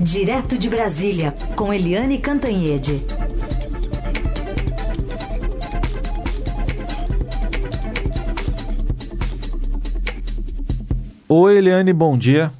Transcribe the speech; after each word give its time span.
Direto 0.00 0.58
de 0.58 0.68
Brasília, 0.68 1.34
com 1.56 1.72
Eliane 1.72 2.18
Cantanhede. 2.18 3.02
Oi, 11.28 11.56
Eliane, 11.56 11.92
bom 11.92 12.16
dia. 12.16 12.52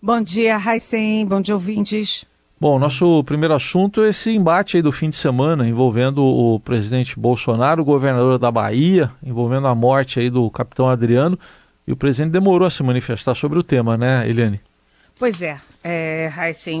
Bom 0.00 0.22
dia, 0.22 0.56
Raicem, 0.56 1.26
bom 1.26 1.40
dia, 1.40 1.54
ouvintes. 1.54 2.24
Bom, 2.58 2.78
nosso 2.78 3.24
primeiro 3.24 3.54
assunto 3.54 4.02
é 4.02 4.10
esse 4.10 4.30
embate 4.30 4.76
aí 4.76 4.82
do 4.82 4.92
fim 4.92 5.10
de 5.10 5.16
semana 5.16 5.68
envolvendo 5.68 6.24
o 6.24 6.60
presidente 6.60 7.18
Bolsonaro, 7.18 7.82
o 7.82 7.84
governador 7.84 8.38
da 8.38 8.50
Bahia, 8.50 9.10
envolvendo 9.24 9.66
a 9.66 9.74
morte 9.74 10.20
aí 10.20 10.30
do 10.30 10.48
capitão 10.50 10.88
Adriano. 10.88 11.36
E 11.84 11.92
o 11.92 11.96
presidente 11.96 12.30
demorou 12.30 12.66
a 12.66 12.70
se 12.70 12.82
manifestar 12.82 13.34
sobre 13.34 13.58
o 13.58 13.62
tema, 13.62 13.96
né, 13.96 14.28
Eliane? 14.28 14.60
Pois 15.18 15.42
é, 15.42 15.60
é 15.84 16.30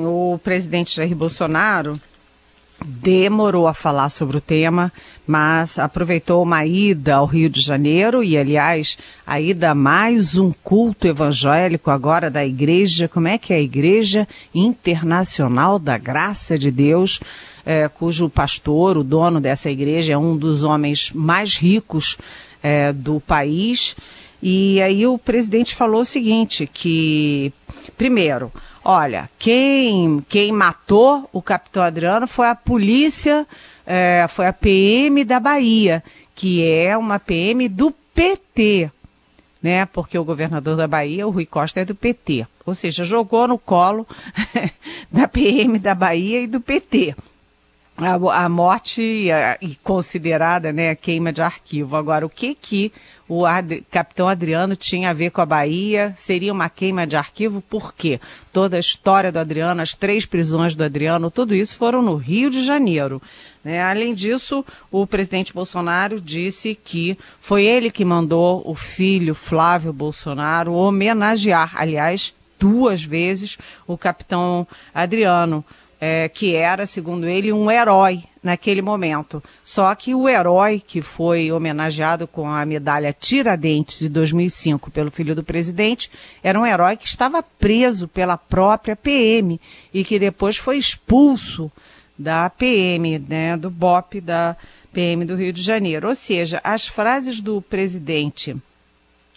o 0.04 0.38
presidente 0.42 0.94
Jair 0.94 1.14
Bolsonaro 1.14 2.00
demorou 2.84 3.66
a 3.66 3.74
falar 3.74 4.10
sobre 4.10 4.36
o 4.36 4.40
tema, 4.40 4.92
mas 5.26 5.78
aproveitou 5.78 6.42
uma 6.42 6.66
ida 6.66 7.16
ao 7.16 7.26
Rio 7.26 7.48
de 7.48 7.60
Janeiro 7.60 8.22
e, 8.22 8.36
aliás, 8.36 8.98
a 9.26 9.40
ida 9.40 9.70
a 9.70 9.74
mais 9.74 10.36
um 10.36 10.52
culto 10.62 11.06
evangélico 11.06 11.90
agora 11.90 12.30
da 12.30 12.44
igreja, 12.44 13.08
como 13.08 13.28
é 13.28 13.38
que 13.38 13.52
é 13.52 13.56
a 13.56 13.62
Igreja 13.62 14.26
Internacional 14.54 15.78
da 15.78 15.96
Graça 15.96 16.58
de 16.58 16.70
Deus, 16.70 17.20
é, 17.64 17.88
cujo 17.88 18.28
pastor, 18.28 18.98
o 18.98 19.04
dono 19.04 19.40
dessa 19.40 19.70
igreja, 19.70 20.14
é 20.14 20.18
um 20.18 20.36
dos 20.36 20.62
homens 20.62 21.12
mais 21.12 21.56
ricos 21.56 22.18
é, 22.62 22.92
do 22.92 23.20
país. 23.20 23.94
E 24.42 24.82
aí 24.82 25.06
o 25.06 25.16
presidente 25.18 25.74
falou 25.74 26.00
o 26.00 26.04
seguinte, 26.04 26.68
que, 26.72 27.52
primeiro, 27.96 28.50
olha, 28.84 29.30
quem, 29.38 30.24
quem 30.28 30.52
matou 30.52 31.28
o 31.32 31.40
capitão 31.40 31.82
Adriano 31.82 32.26
foi 32.26 32.48
a 32.48 32.54
polícia, 32.54 33.46
é, 33.86 34.26
foi 34.28 34.46
a 34.46 34.52
PM 34.52 35.24
da 35.24 35.40
Bahia, 35.40 36.02
que 36.34 36.68
é 36.68 36.96
uma 36.96 37.18
PM 37.18 37.68
do 37.68 37.92
PT, 38.14 38.90
né? 39.62 39.86
Porque 39.86 40.18
o 40.18 40.24
governador 40.24 40.76
da 40.76 40.86
Bahia, 40.86 41.26
o 41.26 41.30
Rui 41.30 41.46
Costa, 41.46 41.80
é 41.80 41.84
do 41.84 41.94
PT. 41.94 42.46
Ou 42.64 42.74
seja, 42.74 43.04
jogou 43.04 43.48
no 43.48 43.58
colo 43.58 44.06
da 45.10 45.26
PM 45.26 45.78
da 45.78 45.94
Bahia 45.94 46.40
e 46.40 46.46
do 46.46 46.60
PT 46.60 47.14
a, 47.96 48.44
a 48.44 48.48
morte 48.48 49.30
a, 49.30 49.58
e 49.60 49.76
considerada 49.76 50.72
né, 50.72 50.94
queima 50.94 51.32
de 51.32 51.42
arquivo. 51.42 51.96
Agora, 51.96 52.24
o 52.24 52.30
que 52.30 52.54
que 52.54 52.92
o 53.34 53.46
Ad, 53.46 53.82
capitão 53.90 54.28
Adriano 54.28 54.76
tinha 54.76 55.08
a 55.08 55.14
ver 55.14 55.30
com 55.30 55.40
a 55.40 55.46
Bahia? 55.46 56.12
Seria 56.18 56.52
uma 56.52 56.68
queima 56.68 57.06
de 57.06 57.16
arquivo? 57.16 57.62
Por 57.62 57.94
quê? 57.94 58.20
Toda 58.52 58.76
a 58.76 58.80
história 58.80 59.32
do 59.32 59.38
Adriano, 59.38 59.80
as 59.80 59.94
três 59.94 60.26
prisões 60.26 60.74
do 60.74 60.84
Adriano, 60.84 61.30
tudo 61.30 61.54
isso 61.54 61.74
foram 61.74 62.02
no 62.02 62.14
Rio 62.16 62.50
de 62.50 62.62
Janeiro. 62.62 63.22
Né? 63.64 63.82
Além 63.82 64.14
disso, 64.14 64.62
o 64.90 65.06
presidente 65.06 65.54
Bolsonaro 65.54 66.20
disse 66.20 66.74
que 66.74 67.16
foi 67.40 67.64
ele 67.64 67.90
que 67.90 68.04
mandou 68.04 68.62
o 68.66 68.74
filho 68.74 69.34
Flávio 69.34 69.94
Bolsonaro 69.94 70.74
homenagear, 70.74 71.72
aliás, 71.74 72.34
duas 72.58 73.02
vezes 73.02 73.56
o 73.86 73.96
capitão 73.96 74.68
Adriano 74.94 75.64
é, 76.04 76.28
que 76.28 76.56
era, 76.56 76.84
segundo 76.84 77.28
ele, 77.28 77.52
um 77.52 77.70
herói 77.70 78.24
naquele 78.42 78.82
momento. 78.82 79.40
Só 79.62 79.94
que 79.94 80.16
o 80.16 80.28
herói 80.28 80.82
que 80.84 81.00
foi 81.00 81.52
homenageado 81.52 82.26
com 82.26 82.48
a 82.48 82.66
medalha 82.66 83.12
Tiradentes 83.16 84.00
de 84.00 84.08
2005 84.08 84.90
pelo 84.90 85.12
filho 85.12 85.32
do 85.32 85.44
presidente 85.44 86.10
era 86.42 86.58
um 86.58 86.66
herói 86.66 86.96
que 86.96 87.06
estava 87.06 87.40
preso 87.40 88.08
pela 88.08 88.36
própria 88.36 88.96
PM 88.96 89.60
e 89.94 90.02
que 90.02 90.18
depois 90.18 90.56
foi 90.56 90.76
expulso 90.76 91.70
da 92.18 92.50
PM, 92.50 93.20
né, 93.20 93.56
do 93.56 93.70
BOP 93.70 94.20
da 94.20 94.56
PM 94.92 95.24
do 95.24 95.36
Rio 95.36 95.52
de 95.52 95.62
Janeiro. 95.62 96.08
Ou 96.08 96.16
seja, 96.16 96.60
as 96.64 96.88
frases 96.88 97.40
do 97.40 97.62
presidente 97.62 98.56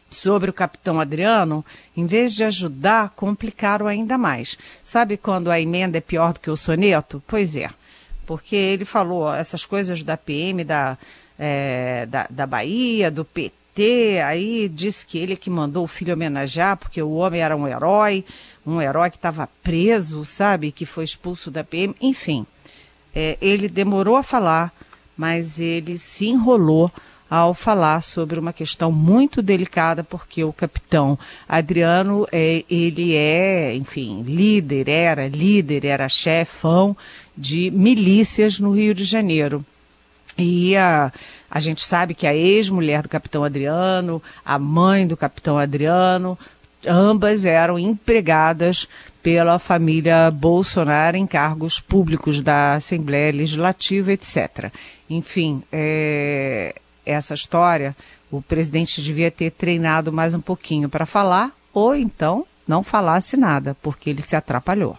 sobre 0.10 0.50
o 0.50 0.54
capitão 0.54 1.00
Adriano, 1.00 1.66
em 1.96 2.06
vez 2.06 2.34
de 2.34 2.44
ajudar, 2.44 3.10
complicaram 3.16 3.88
ainda 3.88 4.18
mais. 4.18 4.58
Sabe 4.82 5.18
quando 5.18 5.52
a 5.52 5.60
emenda 5.60 5.98
é 5.98 6.02
pior 6.02 6.34
do 6.34 6.40
que 6.40 6.50
o 6.50 6.58
soneto? 6.58 7.22
Pois 7.28 7.56
é, 7.56 7.70
porque 8.26 8.56
ele 8.56 8.86
falou 8.86 9.34
essas 9.34 9.66
coisas 9.66 10.04
da 10.04 10.16
PM, 10.16 10.64
da, 10.64 10.98
é, 11.38 12.06
da, 12.06 12.28
da 12.30 12.46
Bahia, 12.46 13.12
do 13.12 13.26
PT, 13.26 14.22
aí 14.26 14.70
disse 14.70 15.06
que 15.06 15.18
ele 15.18 15.36
que 15.36 15.50
mandou 15.50 15.84
o 15.84 15.88
filho 15.88 16.14
homenagear, 16.14 16.78
porque 16.78 17.02
o 17.02 17.16
homem 17.16 17.42
era 17.42 17.56
um 17.56 17.68
herói, 17.68 18.24
um 18.66 18.82
herói 18.82 19.10
que 19.10 19.18
estava 19.18 19.50
preso, 19.62 20.24
sabe, 20.24 20.72
que 20.72 20.86
foi 20.86 21.04
expulso 21.04 21.52
da 21.52 21.64
PM, 21.64 21.96
enfim. 22.02 22.46
É, 23.14 23.38
ele 23.42 23.70
demorou 23.70 24.18
a 24.18 24.24
falar, 24.24 24.74
mas 25.16 25.60
ele 25.60 25.98
se 25.98 26.28
enrolou 26.28 26.92
ao 27.30 27.54
falar 27.54 28.02
sobre 28.02 28.40
uma 28.40 28.54
questão 28.54 28.92
muito 28.92 29.42
delicada, 29.42 30.04
porque 30.04 30.44
o 30.44 30.54
capitão 30.54 31.18
Adriano, 31.48 32.28
é, 32.32 32.64
ele 32.70 33.16
é, 33.16 33.76
enfim, 33.76 34.24
líder, 34.24 34.88
era 34.90 35.28
líder, 35.28 35.86
era 35.86 36.08
chefão 36.08 36.96
de 37.36 37.72
milícias 37.72 38.60
no 38.60 38.72
Rio 38.72 38.94
de 38.94 39.04
Janeiro. 39.04 39.66
E 40.38 40.76
a, 40.76 41.12
a 41.50 41.60
gente 41.60 41.84
sabe 41.84 42.14
que 42.14 42.28
a 42.28 42.36
ex-mulher 42.36 43.02
do 43.02 43.10
capitão 43.10 43.44
Adriano, 43.44 44.22
a 44.44 44.60
mãe 44.60 45.08
do 45.08 45.18
capitão 45.18 45.58
Adriano, 45.58 46.38
ambas 46.86 47.46
eram 47.46 47.80
empregadas 47.80 48.88
pela 49.24 49.58
família 49.58 50.30
Bolsonaro 50.30 51.18
em 51.18 51.26
cargos 51.26 51.80
públicos 51.80 52.42
da 52.42 52.76
Assembleia 52.76 53.32
Legislativa, 53.32 54.12
etc. 54.12 54.72
Enfim, 55.10 55.64
é, 55.72 56.76
essa 57.06 57.34
história, 57.34 57.96
o 58.32 58.42
presidente 58.42 59.02
devia 59.02 59.32
ter 59.32 59.52
treinado 59.52 60.12
mais 60.12 60.34
um 60.34 60.42
pouquinho 60.42 60.90
para 60.90 61.06
falar, 61.06 61.52
ou 61.74 61.96
então 61.96 62.46
não 62.68 62.84
falasse 62.84 63.38
nada, 63.38 63.76
porque 63.82 64.10
ele 64.10 64.22
se 64.22 64.36
atrapalhou. 64.36 64.98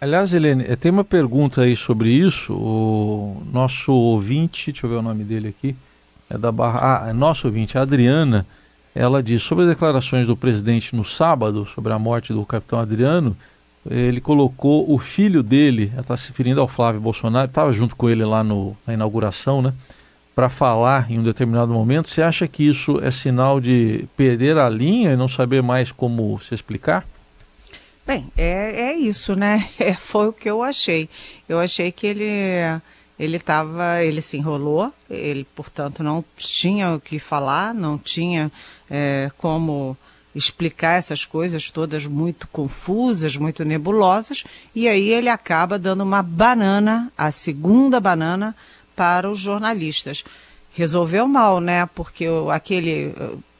Aliás, 0.00 0.32
Helene, 0.32 0.64
tem 0.76 0.90
uma 0.90 1.04
pergunta 1.04 1.62
aí 1.62 1.76
sobre 1.76 2.10
isso. 2.10 2.52
O 2.52 3.40
nosso 3.52 3.92
ouvinte, 3.92 4.72
deixa 4.72 4.86
eu 4.86 4.90
ver 4.90 4.96
o 4.96 5.02
nome 5.02 5.22
dele 5.22 5.48
aqui, 5.48 5.76
é 6.28 6.36
da 6.36 6.50
Barra. 6.50 7.04
Ah, 7.04 7.10
é 7.10 7.12
nosso 7.12 7.46
ouvinte, 7.46 7.78
a 7.78 7.82
Adriana, 7.82 8.44
ela 8.94 9.22
diz 9.22 9.42
sobre 9.42 9.64
as 9.64 9.70
declarações 9.70 10.26
do 10.26 10.36
presidente 10.36 10.96
no 10.96 11.04
sábado, 11.04 11.68
sobre 11.72 11.92
a 11.92 11.98
morte 11.98 12.32
do 12.32 12.44
capitão 12.44 12.80
Adriano. 12.80 13.36
Ele 13.88 14.20
colocou 14.20 14.92
o 14.92 14.98
filho 14.98 15.42
dele, 15.42 15.92
está 15.96 16.16
se 16.16 16.28
referindo 16.28 16.60
ao 16.60 16.68
Flávio 16.68 17.00
Bolsonaro, 17.00 17.48
estava 17.48 17.72
junto 17.72 17.94
com 17.94 18.08
ele 18.08 18.24
lá 18.24 18.42
no, 18.42 18.76
na 18.86 18.94
inauguração, 18.94 19.62
né? 19.62 19.72
Para 20.34 20.48
falar 20.48 21.10
em 21.10 21.18
um 21.18 21.22
determinado 21.22 21.72
momento, 21.72 22.10
você 22.10 22.22
acha 22.22 22.48
que 22.48 22.66
isso 22.66 22.98
é 23.02 23.10
sinal 23.10 23.60
de 23.60 24.06
perder 24.16 24.56
a 24.58 24.68
linha 24.68 25.12
e 25.12 25.16
não 25.16 25.28
saber 25.28 25.62
mais 25.62 25.92
como 25.92 26.40
se 26.40 26.54
explicar? 26.54 27.06
Bem, 28.06 28.32
é, 28.36 28.90
é 28.90 28.94
isso, 28.94 29.34
né? 29.34 29.68
É, 29.78 29.94
foi 29.94 30.28
o 30.28 30.32
que 30.32 30.48
eu 30.48 30.62
achei. 30.62 31.08
Eu 31.48 31.58
achei 31.58 31.92
que 31.92 32.06
ele 32.06 32.80
ele 33.18 33.36
estava, 33.36 34.02
ele 34.02 34.20
se 34.20 34.36
enrolou, 34.36 34.92
ele, 35.08 35.46
portanto, 35.54 36.02
não 36.02 36.24
tinha 36.36 36.92
o 36.92 37.00
que 37.00 37.20
falar, 37.20 37.72
não 37.72 37.96
tinha 37.96 38.50
é, 38.90 39.30
como 39.38 39.96
explicar 40.34 40.98
essas 40.98 41.24
coisas 41.24 41.70
todas 41.70 42.06
muito 42.06 42.48
confusas, 42.48 43.36
muito 43.36 43.64
nebulosas, 43.64 44.42
e 44.74 44.88
aí 44.88 45.10
ele 45.10 45.28
acaba 45.28 45.78
dando 45.78 46.02
uma 46.02 46.22
banana, 46.22 47.12
a 47.16 47.30
segunda 47.30 48.00
banana, 48.00 48.56
para 49.02 49.28
os 49.28 49.40
jornalistas. 49.40 50.22
Resolveu 50.74 51.26
mal, 51.26 51.60
né? 51.60 51.86
Porque 51.86 52.24
aquele 52.52 53.12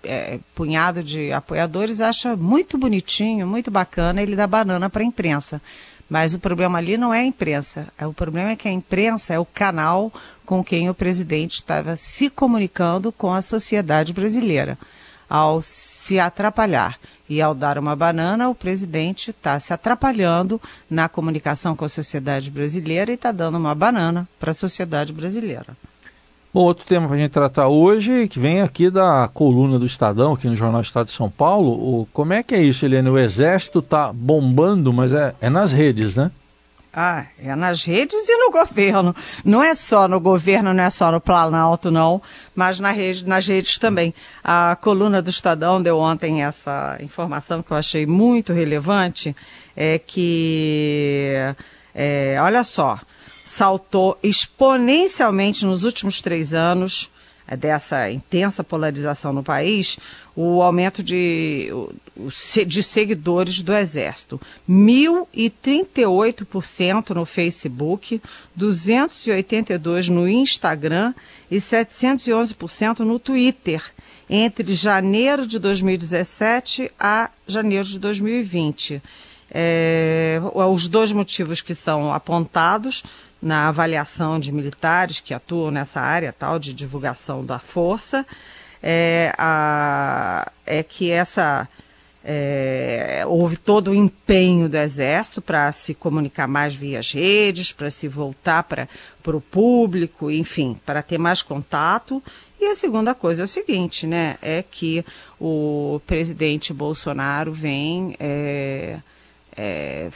é, 0.05 0.39
punhado 0.55 1.03
de 1.03 1.33
apoiadores 1.33 2.01
acha 2.01 2.37
muito 2.37 2.79
bonitinho, 2.79 3.45
muito 3.45 3.69
bacana 3.69 4.23
ele 4.23 4.37
dar 4.37 4.47
banana 4.47 4.89
para 4.89 5.03
a 5.03 5.05
imprensa. 5.05 5.61
Mas 6.09 6.33
o 6.33 6.39
problema 6.39 6.79
ali 6.79 6.97
não 6.97 7.13
é 7.13 7.19
a 7.19 7.25
imprensa. 7.25 7.89
É, 7.99 8.07
o 8.07 8.13
problema 8.13 8.51
é 8.51 8.57
que 8.57 8.69
a 8.69 8.73
imprensa 8.73 9.35
é 9.35 9.39
o 9.39 9.45
canal 9.45 10.13
com 10.47 10.63
quem 10.63 10.89
o 10.89 10.95
presidente 10.95 11.55
estava 11.55 11.97
se 11.97 12.31
comunicando 12.31 13.11
com 13.11 13.33
a 13.33 13.43
sociedade 13.43 14.13
brasileira. 14.13 14.79
Ao 15.35 15.63
se 15.63 16.21
atrapalhar 16.21 16.99
e 17.27 17.41
ao 17.41 17.55
dar 17.55 17.79
uma 17.79 17.97
banana, 17.97 18.51
o 18.51 18.55
presidente 18.55 19.31
está 19.31 19.59
se 19.59 19.73
atrapalhando 19.73 20.61
na 20.91 21.09
comunicação 21.09 21.75
com 21.75 21.87
a 21.87 21.89
sociedade 21.89 22.51
brasileira 22.51 23.11
e 23.11 23.15
está 23.15 23.33
dando 23.33 23.57
uma 23.57 23.75
banana 23.75 24.29
para 24.39 24.51
a 24.51 24.55
sociedade 24.55 25.11
brasileira. 25.11 25.69
Bom, 26.53 26.65
outro 26.65 26.85
tema 26.85 27.07
para 27.07 27.17
a 27.17 27.19
gente 27.19 27.31
tratar 27.31 27.69
hoje, 27.69 28.29
que 28.29 28.39
vem 28.39 28.61
aqui 28.61 28.91
da 28.91 29.27
coluna 29.33 29.79
do 29.79 29.87
Estadão, 29.87 30.35
aqui 30.35 30.47
no 30.49 30.55
Jornal 30.55 30.83
Estado 30.83 31.07
de 31.07 31.13
São 31.13 31.31
Paulo. 31.31 31.71
O, 31.71 32.09
como 32.13 32.35
é 32.35 32.43
que 32.43 32.55
é 32.55 32.63
isso, 32.63 32.85
Helene? 32.85 33.09
O 33.09 33.17
Exército 33.17 33.79
está 33.79 34.13
bombando, 34.13 34.93
mas 34.93 35.15
é, 35.15 35.35
é 35.41 35.49
nas 35.49 35.73
redes, 35.73 36.15
né? 36.15 36.31
Ah, 36.95 37.25
é 37.43 37.57
nas 37.57 37.85
redes 37.85 38.29
e 38.29 38.37
no 38.37 38.51
governo. 38.51 39.17
Não 39.43 39.63
é 39.63 39.75
só 39.75 40.07
no 40.07 40.21
governo, 40.21 40.75
não 40.75 40.85
é 40.85 40.91
só 40.91 41.11
no 41.11 41.23
Planalto, 41.23 41.91
não, 41.91 42.21
mas 42.55 42.79
na 42.79 42.91
rede, 42.91 43.27
nas 43.27 43.47
redes 43.47 43.79
também. 43.79 44.13
A 44.45 44.77
coluna 44.79 45.23
do 45.23 45.31
Estadão 45.31 45.83
deu 45.83 45.99
ontem 45.99 46.43
essa 46.43 46.99
informação 47.01 47.63
que 47.63 47.71
eu 47.71 47.77
achei 47.79 48.05
muito 48.05 48.53
relevante, 48.53 49.35
é 49.75 49.99
que, 49.99 51.33
é, 51.95 52.37
olha 52.41 52.63
só, 52.63 53.01
saltou 53.43 54.19
exponencialmente 54.23 55.65
nos 55.65 55.85
últimos 55.85 56.21
três 56.21 56.53
anos 56.53 57.11
dessa 57.59 58.11
intensa 58.11 58.65
polarização 58.65 59.33
no 59.33 59.43
país, 59.43 59.99
o 60.35 60.63
aumento 60.63 61.03
de, 61.03 61.69
de 62.67 62.83
seguidores 62.83 63.63
do 63.63 63.75
Exército. 63.75 64.41
1.038% 64.69 67.11
no 67.11 67.25
Facebook, 67.25 68.21
282% 68.59 70.09
no 70.09 70.29
Instagram 70.29 71.15
e 71.51 71.57
711% 71.57 72.99
no 73.01 73.19
Twitter, 73.19 73.83
entre 74.31 74.75
janeiro 74.75 75.47
de 75.47 75.59
2017 75.59 76.93
a 76.99 77.31
janeiro 77.47 77.85
de 77.85 77.99
2020. 77.99 79.03
É, 79.55 80.41
os 80.55 80.89
dois 80.89 81.13
motivos 81.13 81.61
que 81.61 81.75
são 81.75 82.11
apontados 82.11 83.03
na 83.43 83.69
avaliação 83.69 84.39
de 84.39 84.53
militares 84.53 85.19
que 85.19 85.35
atuam 85.35 85.71
nessa 85.71 86.01
área 86.01 86.33
tal 86.33 86.59
de 86.59 86.73
divulgação 86.73 87.45
da 87.45 87.59
força 87.59 88.25
é, 88.83 89.35
a, 89.37 90.51
é 90.65 90.83
que 90.83 91.11
essa 91.11 91.69
é, 92.25 93.25
houve 93.27 93.57
todo 93.57 93.91
o 93.91 93.95
empenho 93.95 94.69
do 94.69 94.77
Exército 94.77 95.43
para 95.43 95.73
se 95.73 95.95
comunicar 95.95 96.47
mais 96.47 96.75
via 96.75 97.01
redes, 97.01 97.73
para 97.73 97.91
se 97.91 98.09
voltar 98.09 98.63
para 98.63 98.89
o 99.27 99.41
público, 99.41 100.31
enfim, 100.31 100.79
para 100.85 101.03
ter 101.03 101.19
mais 101.19 101.43
contato. 101.43 102.23
E 102.61 102.67
a 102.67 102.77
segunda 102.77 103.15
coisa 103.15 103.43
é 103.43 103.45
o 103.45 103.49
seguinte, 103.49 104.07
né? 104.07 104.37
É 104.41 104.63
que 104.63 105.05
o 105.41 106.01
presidente 106.07 106.73
Bolsonaro 106.73 107.53
vem 107.53 108.15
é, 108.21 108.99
é, 109.57 110.09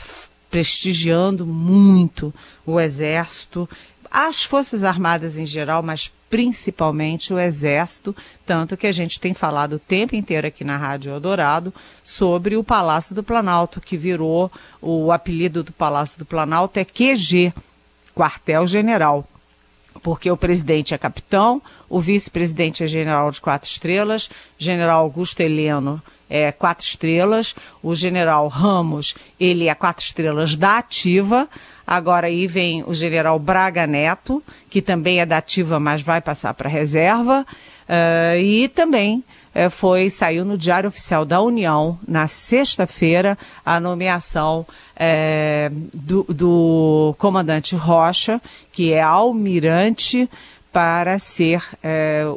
prestigiando 0.56 1.44
muito 1.44 2.32
o 2.64 2.80
Exército, 2.80 3.68
as 4.10 4.42
Forças 4.42 4.84
Armadas 4.84 5.36
em 5.36 5.44
geral, 5.44 5.82
mas 5.82 6.10
principalmente 6.30 7.34
o 7.34 7.38
Exército, 7.38 8.16
tanto 8.46 8.74
que 8.74 8.86
a 8.86 8.92
gente 8.92 9.20
tem 9.20 9.34
falado 9.34 9.74
o 9.74 9.78
tempo 9.78 10.16
inteiro 10.16 10.46
aqui 10.46 10.64
na 10.64 10.78
Rádio 10.78 11.12
Eldorado 11.12 11.74
sobre 12.02 12.56
o 12.56 12.64
Palácio 12.64 13.14
do 13.14 13.22
Planalto, 13.22 13.82
que 13.82 13.98
virou 13.98 14.50
o 14.80 15.12
apelido 15.12 15.62
do 15.62 15.72
Palácio 15.72 16.18
do 16.18 16.24
Planalto 16.24 16.78
é 16.78 16.86
QG, 16.86 17.52
Quartel 18.14 18.66
General 18.66 19.28
porque 20.02 20.30
o 20.30 20.36
presidente 20.36 20.94
é 20.94 20.98
capitão, 20.98 21.60
o 21.88 22.00
vice-presidente 22.00 22.84
é 22.84 22.86
general 22.86 23.30
de 23.30 23.40
quatro 23.40 23.68
estrelas, 23.68 24.28
general 24.56 25.02
Augusto 25.02 25.40
Heleno 25.40 26.00
é 26.28 26.50
quatro 26.52 26.84
estrelas, 26.84 27.54
o 27.82 27.94
general 27.94 28.48
Ramos, 28.48 29.14
ele 29.38 29.68
é 29.68 29.74
quatro 29.74 30.04
estrelas 30.04 30.56
da 30.56 30.78
ativa, 30.78 31.48
agora 31.86 32.26
aí 32.26 32.46
vem 32.46 32.82
o 32.84 32.94
general 32.94 33.38
Braga 33.38 33.86
Neto, 33.86 34.42
que 34.68 34.82
também 34.82 35.20
é 35.20 35.26
da 35.26 35.38
ativa, 35.38 35.78
mas 35.78 36.02
vai 36.02 36.20
passar 36.20 36.52
para 36.54 36.68
reserva, 36.68 37.46
uh, 37.88 38.40
e 38.40 38.68
também 38.68 39.22
uh, 39.54 39.70
foi, 39.70 40.10
saiu 40.10 40.44
no 40.44 40.58
Diário 40.58 40.88
Oficial 40.88 41.24
da 41.24 41.40
União, 41.40 41.98
na 42.06 42.26
sexta-feira, 42.26 43.38
a 43.64 43.78
nomeação 43.78 44.66
uh, 44.96 45.88
do, 45.94 46.24
do 46.24 47.14
comandante 47.18 47.76
Rocha, 47.76 48.40
que 48.72 48.92
é 48.92 49.00
almirante, 49.00 50.28
para 50.72 51.18
ser 51.18 51.62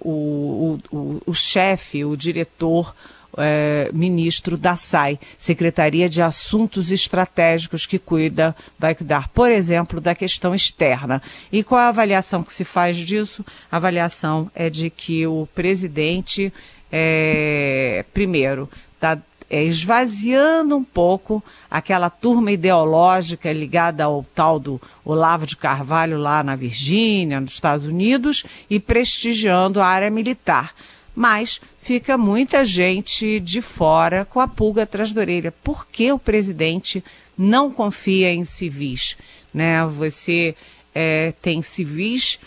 o, 0.02 0.80
o, 0.90 1.22
o 1.26 1.34
chefe, 1.34 2.06
o 2.06 2.16
diretor 2.16 2.96
é, 3.38 3.90
ministro 3.94 4.58
da 4.58 4.76
SAI, 4.76 5.20
Secretaria 5.38 6.10
de 6.10 6.22
Assuntos 6.22 6.92
Estratégicos, 6.92 7.86
que 7.86 8.00
cuida, 8.00 8.56
vai 8.78 8.96
cuidar, 8.96 9.30
por 9.30 9.52
exemplo, 9.52 10.02
da 10.02 10.16
questão 10.16 10.56
externa. 10.56 11.22
E 11.52 11.64
qual 11.64 11.82
a 11.82 11.88
avaliação 11.90 12.44
que 12.44 12.54
se 12.54 12.64
faz 12.64 12.98
disso? 12.98 13.46
A 13.72 13.78
avaliação 13.78 14.50
é 14.56 14.70
de 14.70 14.90
que 14.90 15.26
o 15.28 15.48
presidente, 15.54 16.54
é, 16.92 18.06
primeiro, 18.14 18.70
está 18.96 19.18
é, 19.50 19.64
esvaziando 19.64 20.76
um 20.76 20.84
pouco 20.84 21.44
aquela 21.72 22.10
turma 22.10 22.52
ideológica 22.52 23.52
ligada 23.52 24.04
ao 24.04 24.24
tal 24.36 24.60
do 24.60 24.80
Olavo 25.04 25.48
de 25.48 25.58
Carvalho 25.58 26.18
lá 26.18 26.44
na 26.44 26.56
Virgínia, 26.56 27.40
nos 27.40 27.54
Estados 27.54 27.86
Unidos, 27.86 28.44
e 28.70 28.80
prestigiando 28.80 29.82
a 29.82 29.88
área 29.88 30.10
militar 30.10 30.74
mas 31.20 31.60
fica 31.82 32.18
muita 32.18 32.64
gente 32.64 33.42
de 33.42 33.62
fora 33.62 34.24
com 34.24 34.40
a 34.40 34.48
pulga 34.48 34.84
atrás 34.84 35.12
da 35.12 35.20
orelha. 35.20 35.52
Por 35.52 35.86
que 35.86 36.10
o 36.14 36.18
presidente 36.18 37.04
não 37.38 37.70
confia 37.70 38.32
em 38.32 38.46
civis? 38.46 39.18
Né? 39.54 39.86
Você 39.86 40.56
é, 40.96 41.34
tem 41.42 41.62
civis 41.62 42.40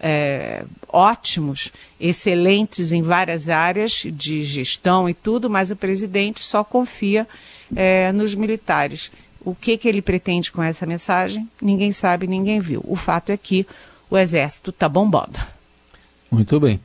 é, 0.00 0.64
ótimos, 0.88 1.70
excelentes 2.00 2.90
em 2.90 3.00
várias 3.00 3.48
áreas 3.48 4.02
de 4.04 4.42
gestão 4.42 5.08
e 5.08 5.14
tudo, 5.14 5.48
mas 5.48 5.70
o 5.70 5.76
presidente 5.76 6.42
só 6.42 6.64
confia 6.64 7.28
é, 7.76 8.10
nos 8.10 8.34
militares. 8.34 9.12
O 9.40 9.54
que, 9.54 9.78
que 9.78 9.86
ele 9.86 10.02
pretende 10.02 10.50
com 10.50 10.60
essa 10.60 10.84
mensagem? 10.84 11.48
Ninguém 11.62 11.92
sabe, 11.92 12.26
ninguém 12.26 12.58
viu. 12.58 12.82
O 12.88 12.96
fato 12.96 13.30
é 13.30 13.36
que 13.36 13.64
o 14.10 14.18
exército 14.18 14.70
está 14.70 14.88
bombando. 14.88 15.38
Muito 16.28 16.58
bem. 16.58 16.80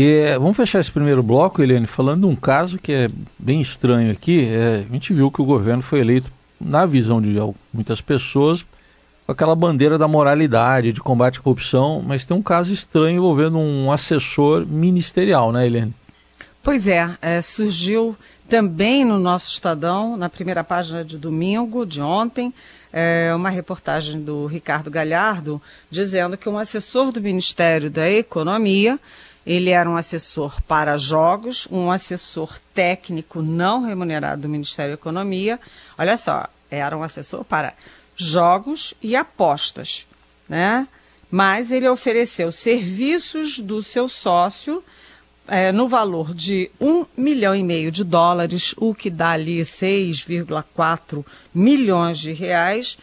E 0.00 0.38
vamos 0.38 0.56
fechar 0.56 0.78
esse 0.78 0.92
primeiro 0.92 1.24
bloco, 1.24 1.60
Eliane, 1.60 1.88
falando 1.88 2.20
de 2.20 2.26
um 2.32 2.36
caso 2.36 2.78
que 2.78 2.92
é 2.92 3.10
bem 3.36 3.60
estranho 3.60 4.12
aqui. 4.12 4.46
É, 4.46 4.84
a 4.88 4.92
gente 4.92 5.12
viu 5.12 5.28
que 5.28 5.42
o 5.42 5.44
governo 5.44 5.82
foi 5.82 5.98
eleito, 5.98 6.30
na 6.60 6.86
visão 6.86 7.20
de 7.20 7.36
muitas 7.72 8.00
pessoas, 8.00 8.64
com 9.26 9.32
aquela 9.32 9.56
bandeira 9.56 9.98
da 9.98 10.06
moralidade, 10.06 10.92
de 10.92 11.00
combate 11.00 11.40
à 11.40 11.42
corrupção, 11.42 12.00
mas 12.00 12.24
tem 12.24 12.36
um 12.36 12.42
caso 12.44 12.72
estranho 12.72 13.16
envolvendo 13.16 13.58
um 13.58 13.90
assessor 13.90 14.64
ministerial, 14.64 15.50
né, 15.50 15.66
Eliane? 15.66 15.92
Pois 16.62 16.86
é, 16.86 17.18
é 17.20 17.42
surgiu 17.42 18.14
também 18.48 19.04
no 19.04 19.18
nosso 19.18 19.50
Estadão, 19.50 20.16
na 20.16 20.28
primeira 20.28 20.62
página 20.62 21.04
de 21.04 21.18
domingo, 21.18 21.84
de 21.84 22.00
ontem, 22.00 22.54
é, 22.92 23.32
uma 23.34 23.50
reportagem 23.50 24.20
do 24.20 24.46
Ricardo 24.46 24.92
Galhardo, 24.92 25.60
dizendo 25.90 26.36
que 26.36 26.48
um 26.48 26.56
assessor 26.56 27.10
do 27.10 27.20
Ministério 27.20 27.90
da 27.90 28.08
Economia 28.08 28.96
ele 29.46 29.70
era 29.70 29.88
um 29.88 29.96
assessor 29.96 30.60
para 30.62 30.96
jogos, 30.96 31.66
um 31.70 31.90
assessor 31.90 32.58
técnico 32.74 33.40
não 33.40 33.82
remunerado 33.82 34.42
do 34.42 34.48
Ministério 34.48 34.92
da 34.92 35.00
Economia. 35.00 35.58
Olha 35.96 36.16
só, 36.16 36.46
era 36.70 36.96
um 36.96 37.02
assessor 37.02 37.44
para 37.44 37.74
jogos 38.16 38.94
e 39.00 39.16
apostas, 39.16 40.06
né? 40.48 40.86
Mas 41.30 41.70
ele 41.70 41.88
ofereceu 41.88 42.50
serviços 42.50 43.60
do 43.60 43.82
seu 43.82 44.08
sócio 44.08 44.82
é, 45.48 45.72
no 45.72 45.88
valor 45.88 46.34
de 46.34 46.70
um 46.78 47.06
milhão 47.16 47.54
e 47.54 47.62
meio 47.62 47.90
de 47.90 48.04
dólares, 48.04 48.74
o 48.76 48.94
que 48.94 49.08
dá 49.08 49.30
ali 49.30 49.62
6,4 49.62 51.24
milhões 51.54 52.18
de 52.18 52.32
reais, 52.32 52.98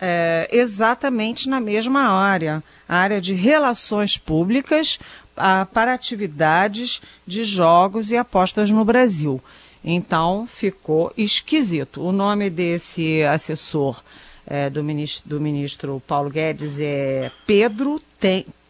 é, 0.00 0.48
exatamente 0.52 1.48
na 1.48 1.60
mesma 1.60 2.02
área, 2.08 2.62
a 2.88 2.96
área 2.96 3.20
de 3.20 3.34
relações 3.34 4.16
públicas, 4.16 4.98
a, 5.38 5.66
para 5.66 5.94
atividades 5.94 7.00
de 7.26 7.44
jogos 7.44 8.10
e 8.10 8.16
apostas 8.16 8.70
no 8.70 8.84
Brasil. 8.84 9.40
Então 9.84 10.46
ficou 10.46 11.12
esquisito. 11.16 12.02
O 12.02 12.12
nome 12.12 12.50
desse 12.50 13.22
assessor 13.22 14.02
é, 14.46 14.68
do, 14.68 14.82
ministro, 14.82 15.28
do, 15.28 15.40
ministro, 15.40 16.02
Paulo 16.06 16.30
Guedes 16.30 16.80
é 16.80 17.30
Pedro 17.46 18.00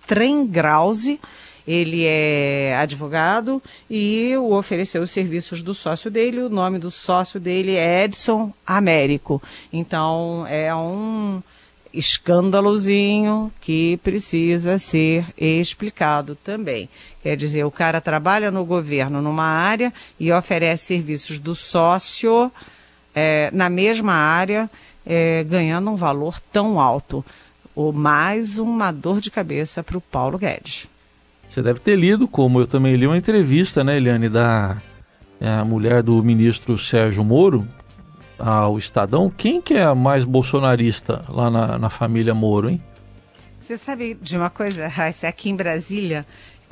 Trengrause. 0.07 1.21
Ele 1.67 2.05
é 2.07 2.75
advogado 2.77 3.63
e 3.91 4.35
ofereceu 4.39 5.03
os 5.03 5.11
serviços 5.11 5.61
do 5.61 5.75
sócio 5.75 6.11
dele. 6.11 6.41
O 6.41 6.49
nome 6.49 6.79
do 6.79 6.91
sócio 6.91 7.39
dele 7.39 7.77
é 7.77 8.05
Edson 8.05 8.53
Américo. 8.67 9.43
Então 9.71 10.47
é 10.49 10.75
um 10.75 11.43
escândalozinho 11.93 13.53
que 13.61 13.99
precisa 14.03 14.79
ser 14.79 15.27
explicado 15.37 16.35
também. 16.37 16.89
Quer 17.23 17.37
dizer, 17.37 17.65
o 17.65 17.71
cara 17.71 18.01
trabalha 18.01 18.51
no 18.51 18.65
governo 18.65 19.21
numa 19.21 19.45
área 19.45 19.93
e 20.19 20.33
oferece 20.33 20.87
serviços 20.87 21.39
do 21.39 21.55
sócio 21.55 22.51
é, 23.15 23.51
na 23.53 23.69
mesma 23.69 24.13
área, 24.13 24.71
é, 25.05 25.45
ganhando 25.45 25.91
um 25.91 25.97
valor 25.97 26.41
tão 26.53 26.81
alto. 26.81 27.25
O 27.75 27.93
mais 27.93 28.59
uma 28.59 28.91
dor 28.91 29.21
de 29.21 29.31
cabeça 29.31 29.83
para 29.83 29.99
o 29.99 30.01
Paulo 30.01 30.39
Guedes. 30.39 30.89
Você 31.49 31.63
deve 31.63 31.81
ter 31.81 31.97
lido, 31.97 32.29
como 32.29 32.61
eu 32.61 32.67
também 32.67 32.95
li, 32.97 33.07
uma 33.07 33.17
entrevista, 33.17 33.83
né, 33.83 33.97
Eliane, 33.97 34.29
da 34.29 34.77
é, 35.41 35.63
mulher 35.65 36.03
do 36.03 36.23
ministro 36.23 36.79
Sérgio 36.79 37.25
Moro, 37.25 37.67
ao 38.39 38.79
Estadão, 38.79 39.31
quem 39.31 39.61
que 39.61 39.75
é 39.75 39.93
mais 39.95 40.25
bolsonarista 40.25 41.25
lá 41.29 41.51
na, 41.51 41.79
na 41.79 41.91
família 41.91 42.35
Moro, 42.35 42.71
hein? 42.71 42.83
Você 43.59 43.77
sabe 43.77 44.15
de 44.15 44.37
uma 44.37 44.49
coisa, 44.49 44.89
Raíssa, 44.89 45.29
aqui 45.29 45.51
em 45.51 45.57
Brasília, 45.57 46.25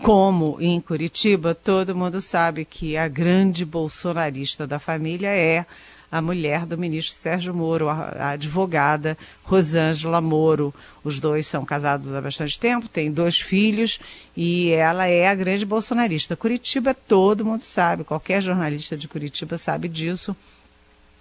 como 0.02 0.56
em 0.60 0.80
Curitiba, 0.80 1.54
todo 1.54 1.96
mundo 1.96 2.20
sabe 2.20 2.64
que 2.64 2.96
a 2.96 3.08
grande 3.08 3.64
bolsonarista 3.64 4.66
da 4.66 4.78
família 4.78 5.28
é 5.28 5.66
a 6.10 6.22
mulher 6.22 6.64
do 6.64 6.78
ministro 6.78 7.14
Sérgio 7.14 7.54
Moro, 7.54 7.88
a 7.88 8.30
advogada 8.30 9.18
Rosângela 9.42 10.20
Moro. 10.20 10.72
Os 11.02 11.18
dois 11.18 11.46
são 11.46 11.64
casados 11.64 12.14
há 12.14 12.20
bastante 12.20 12.58
tempo, 12.58 12.88
têm 12.88 13.10
dois 13.10 13.40
filhos 13.40 13.98
e 14.36 14.70
ela 14.70 15.06
é 15.06 15.26
a 15.26 15.34
grande 15.34 15.66
bolsonarista. 15.66 16.36
Curitiba, 16.36 16.94
todo 16.94 17.44
mundo 17.44 17.62
sabe, 17.62 18.04
qualquer 18.04 18.40
jornalista 18.40 18.96
de 18.96 19.08
Curitiba 19.08 19.58
sabe 19.58 19.88
disso. 19.88 20.36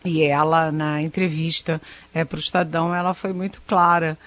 E 0.05 0.21
ela, 0.23 0.71
na 0.71 1.01
entrevista 1.01 1.81
é, 2.13 2.23
para 2.23 2.37
o 2.37 2.39
Estadão, 2.39 2.93
ela 2.93 3.13
foi 3.13 3.33
muito 3.33 3.61
clara 3.67 4.17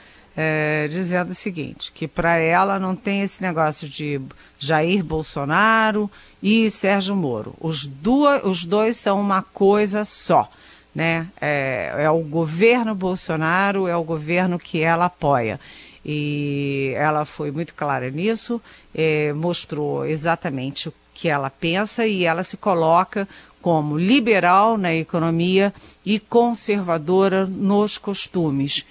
é, 0.40 0.86
dizendo 0.88 1.30
o 1.30 1.34
seguinte, 1.34 1.90
que 1.92 2.06
para 2.06 2.36
ela 2.36 2.78
não 2.78 2.94
tem 2.94 3.22
esse 3.22 3.42
negócio 3.42 3.88
de 3.88 4.20
Jair 4.56 5.02
Bolsonaro 5.02 6.08
e 6.40 6.70
Sérgio 6.70 7.16
Moro. 7.16 7.54
Os, 7.60 7.84
duas, 7.84 8.44
os 8.44 8.64
dois 8.64 8.96
são 8.96 9.20
uma 9.20 9.42
coisa 9.42 10.04
só. 10.04 10.48
Né? 10.94 11.26
É, 11.40 11.92
é 11.98 12.10
o 12.10 12.20
governo 12.20 12.94
Bolsonaro, 12.94 13.88
é 13.88 13.96
o 13.96 14.04
governo 14.04 14.60
que 14.60 14.80
ela 14.80 15.06
apoia. 15.06 15.58
E 16.04 16.92
ela 16.94 17.24
foi 17.24 17.50
muito 17.50 17.74
clara 17.74 18.08
nisso, 18.08 18.62
é, 18.94 19.32
mostrou 19.32 20.06
exatamente 20.06 20.88
o 20.88 20.94
que 21.12 21.28
ela 21.28 21.50
pensa 21.50 22.06
e 22.06 22.24
ela 22.24 22.44
se 22.44 22.56
coloca 22.56 23.28
como 23.60 23.98
liberal 23.98 24.78
na 24.78 24.94
economia 24.94 25.72
e 26.04 26.18
conservadora 26.18 27.46
nos 27.46 27.98
costumes 27.98 28.84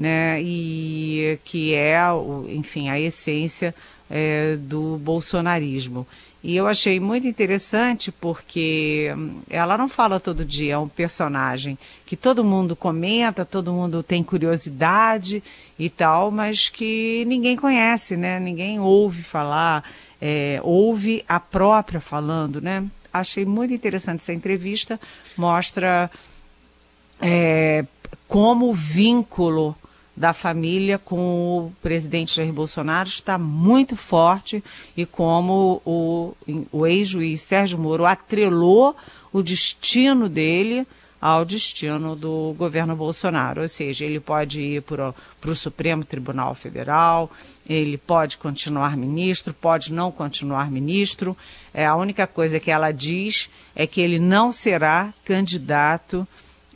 né? 0.00 0.40
E 0.42 1.38
que 1.44 1.74
é, 1.74 1.98
enfim, 2.48 2.88
a 2.88 2.98
essência 2.98 3.74
é, 4.08 4.56
do 4.56 4.96
bolsonarismo. 4.96 6.06
E 6.42 6.56
eu 6.56 6.66
achei 6.66 6.98
muito 6.98 7.26
interessante 7.26 8.10
porque 8.10 9.12
hum, 9.14 9.42
ela 9.50 9.76
não 9.76 9.90
fala 9.90 10.18
todo 10.18 10.42
dia, 10.42 10.72
é 10.72 10.78
um 10.78 10.88
personagem 10.88 11.78
que 12.06 12.16
todo 12.16 12.42
mundo 12.42 12.74
comenta, 12.74 13.44
todo 13.44 13.74
mundo 13.74 14.02
tem 14.02 14.24
curiosidade 14.24 15.42
e 15.78 15.90
tal, 15.90 16.30
mas 16.30 16.70
que 16.70 17.24
ninguém 17.26 17.58
conhece, 17.58 18.16
né? 18.16 18.40
Ninguém 18.40 18.80
ouve 18.80 19.22
falar, 19.22 19.84
é, 20.20 20.60
ouve 20.62 21.24
a 21.28 21.40
própria 21.40 22.00
falando, 22.00 22.60
né? 22.60 22.84
Achei 23.12 23.44
muito 23.44 23.74
interessante 23.74 24.20
essa 24.20 24.32
entrevista, 24.32 25.00
mostra 25.36 26.10
é, 27.20 27.84
como 28.28 28.70
o 28.70 28.74
vínculo 28.74 29.76
da 30.16 30.32
família 30.32 30.98
com 30.98 31.18
o 31.18 31.72
presidente 31.80 32.36
Jair 32.36 32.52
Bolsonaro 32.52 33.08
está 33.08 33.38
muito 33.38 33.96
forte 33.96 34.62
e 34.96 35.06
como 35.06 35.80
o, 35.84 36.34
o 36.70 36.86
ex-juiz 36.86 37.40
Sérgio 37.40 37.78
Moro 37.78 38.04
atrelou 38.04 38.94
o 39.32 39.42
destino 39.42 40.28
dele 40.28 40.86
ao 41.20 41.44
destino 41.44 42.16
do 42.16 42.54
governo 42.56 42.96
Bolsonaro. 42.96 43.62
Ou 43.62 43.68
seja, 43.68 44.04
ele 44.04 44.18
pode 44.18 44.60
ir 44.60 44.82
para 44.82 45.12
o 45.46 45.54
Supremo 45.54 46.04
Tribunal 46.04 46.54
Federal, 46.54 47.30
ele 47.68 47.98
pode 47.98 48.38
continuar 48.38 48.96
ministro, 48.96 49.52
pode 49.52 49.92
não 49.92 50.10
continuar 50.10 50.70
ministro. 50.70 51.36
É, 51.74 51.84
a 51.84 51.94
única 51.94 52.26
coisa 52.26 52.58
que 52.58 52.70
ela 52.70 52.90
diz 52.90 53.50
é 53.76 53.86
que 53.86 54.00
ele 54.00 54.18
não 54.18 54.50
será 54.50 55.12
candidato 55.24 56.26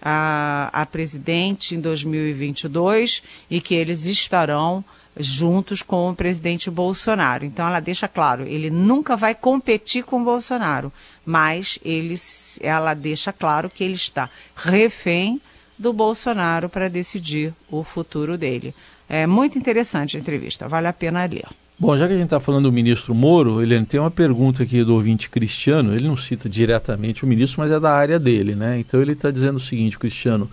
a, 0.05 0.69
a 0.71 0.85
presidente 0.85 1.75
em 1.75 1.81
2022 1.81 3.23
e 3.51 3.61
que 3.61 3.75
eles 3.75 4.05
estarão 4.05 4.85
juntos 5.17 5.81
com 5.81 6.11
o 6.11 6.15
presidente 6.15 6.71
Bolsonaro. 6.71 7.45
Então 7.45 7.67
ela 7.67 7.81
deixa 7.81 8.07
claro, 8.07 8.47
ele 8.47 8.69
nunca 8.69 9.17
vai 9.17 9.35
competir 9.35 10.05
com 10.05 10.21
o 10.21 10.25
Bolsonaro, 10.25 10.93
mas 11.25 11.79
ele, 11.85 12.15
ela 12.61 12.93
deixa 12.93 13.33
claro 13.33 13.71
que 13.71 13.83
ele 13.83 13.95
está 13.95 14.29
refém 14.55 15.41
do 15.79 15.93
Bolsonaro 15.93 16.69
para 16.69 16.89
decidir 16.89 17.55
o 17.71 17.83
futuro 17.83 18.37
dele. 18.37 18.75
É 19.09 19.27
muito 19.27 19.59
interessante 19.59 20.17
a 20.17 20.21
entrevista, 20.21 20.69
vale 20.69 20.87
a 20.87 20.93
pena 20.93 21.25
ler. 21.25 21.47
Bom, 21.77 21.99
já 21.99 22.07
que 22.07 22.13
a 22.13 22.17
gente 22.17 22.27
está 22.27 22.39
falando 22.39 22.65
do 22.65 22.73
ministro 22.73 23.13
Moro, 23.13 23.61
ele 23.61 23.85
tem 23.85 23.99
uma 23.99 24.11
pergunta 24.11 24.63
aqui 24.63 24.85
do 24.85 24.95
ouvinte 24.95 25.29
Cristiano. 25.29 25.93
Ele 25.93 26.07
não 26.07 26.17
cita 26.17 26.49
diretamente 26.49 27.25
o 27.25 27.27
ministro, 27.27 27.61
mas 27.61 27.73
é 27.73 27.81
da 27.81 27.93
área 27.93 28.17
dele, 28.17 28.55
né? 28.55 28.79
Então 28.79 29.03
ele 29.03 29.13
está 29.13 29.29
dizendo 29.29 29.57
o 29.57 29.61
seguinte, 29.61 29.99
Cristiano: 29.99 30.49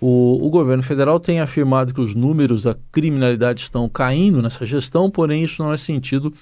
o, 0.00 0.44
o, 0.44 0.50
governo 0.50 0.82
federal 0.82 1.20
tem 1.20 1.38
afirmado 1.38 1.94
que 1.94 2.00
os 2.00 2.16
números 2.16 2.64
da 2.64 2.76
criminalidade 2.90 3.60
estão 3.60 3.88
caindo 3.88 4.42
nessa 4.42 4.66
gestão, 4.66 5.08
porém 5.08 5.44
isso 5.44 5.62
não 5.62 5.72
é 5.72 5.76
sentido 5.76 6.34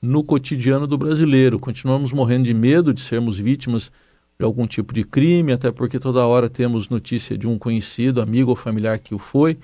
no 0.00 0.22
cotidiano 0.22 0.86
do 0.86 0.98
brasileiro. 0.98 1.58
Continuamos 1.58 2.12
morrendo 2.12 2.44
de 2.44 2.54
medo 2.54 2.92
de 2.92 3.00
sermos 3.00 3.38
vítimas 3.38 3.90
de 4.38 4.44
algum 4.44 4.66
tipo 4.66 4.92
de 4.92 5.04
crime, 5.04 5.52
até 5.52 5.72
porque 5.72 5.98
toda 5.98 6.26
hora 6.26 6.50
temos 6.50 6.90
notícia 6.90 7.36
de 7.36 7.48
um 7.48 7.58
conhecido, 7.58 8.20
amigo 8.20 8.50
ou 8.50 8.56
familiar 8.56 8.98
que 8.98 9.14
o 9.14 9.18
foi 9.18 9.56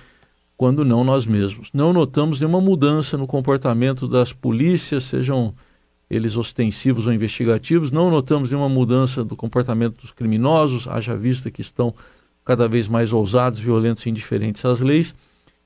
quando 0.56 0.84
não 0.84 1.04
nós 1.04 1.26
mesmos. 1.26 1.70
Não 1.72 1.92
notamos 1.92 2.40
nenhuma 2.40 2.60
mudança 2.60 3.16
no 3.16 3.26
comportamento 3.26 4.08
das 4.08 4.32
polícias, 4.32 5.04
sejam 5.04 5.54
eles 6.08 6.36
ostensivos 6.36 7.06
ou 7.06 7.12
investigativos, 7.12 7.90
não 7.90 8.10
notamos 8.10 8.50
nenhuma 8.50 8.68
mudança 8.68 9.24
do 9.24 9.36
comportamento 9.36 10.00
dos 10.00 10.12
criminosos, 10.12 10.86
haja 10.86 11.16
vista 11.16 11.50
que 11.50 11.60
estão 11.60 11.94
cada 12.44 12.68
vez 12.68 12.86
mais 12.86 13.12
ousados, 13.12 13.58
violentos 13.58 14.06
e 14.06 14.10
indiferentes 14.10 14.64
às 14.64 14.80
leis. 14.80 15.14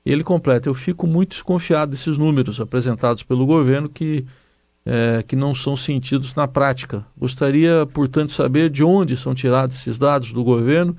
Ele 0.03 0.23
completa: 0.23 0.67
Eu 0.67 0.73
fico 0.73 1.05
muito 1.05 1.29
desconfiado 1.29 1.91
desses 1.91 2.17
números 2.17 2.59
apresentados 2.59 3.21
pelo 3.21 3.45
governo 3.45 3.87
que, 3.87 4.25
é, 4.83 5.23
que 5.25 5.35
não 5.35 5.53
são 5.53 5.77
sentidos 5.77 6.33
na 6.33 6.47
prática. 6.47 7.05
Gostaria, 7.15 7.85
portanto, 7.93 8.33
saber 8.33 8.69
de 8.71 8.83
onde 8.83 9.15
são 9.15 9.35
tirados 9.35 9.77
esses 9.77 9.99
dados 9.99 10.33
do 10.33 10.43
governo 10.43 10.97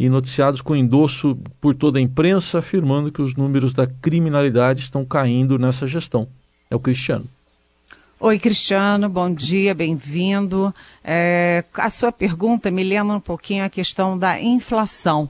e 0.00 0.08
noticiados 0.08 0.62
com 0.62 0.74
endosso 0.74 1.36
por 1.60 1.74
toda 1.74 1.98
a 1.98 2.00
imprensa, 2.00 2.60
afirmando 2.60 3.12
que 3.12 3.20
os 3.20 3.34
números 3.34 3.74
da 3.74 3.86
criminalidade 3.86 4.80
estão 4.80 5.04
caindo 5.04 5.58
nessa 5.58 5.86
gestão. 5.86 6.26
É 6.70 6.74
o 6.74 6.80
Cristiano. 6.80 7.26
Oi, 8.18 8.38
Cristiano, 8.38 9.10
bom 9.10 9.30
dia, 9.30 9.74
bem-vindo. 9.74 10.74
É, 11.04 11.64
a 11.74 11.90
sua 11.90 12.10
pergunta 12.10 12.70
me 12.70 12.82
lembra 12.82 13.14
um 13.14 13.20
pouquinho 13.20 13.62
a 13.62 13.68
questão 13.68 14.18
da 14.18 14.40
inflação. 14.40 15.28